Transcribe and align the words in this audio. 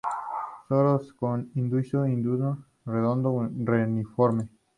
Soros 0.67 1.13
con 1.13 1.51
indusio, 1.53 2.05
indusio 2.07 2.57
redondo-reniforme. 2.85 4.49